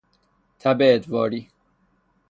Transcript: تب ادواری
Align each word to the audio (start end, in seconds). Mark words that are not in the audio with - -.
تب 0.59 0.77
ادواری 0.81 1.49